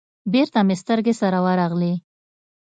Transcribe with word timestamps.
بېرته 0.33 0.59
مې 0.67 0.75
سترگې 0.81 1.13
سره 1.21 1.39
ورغلې. 1.45 1.93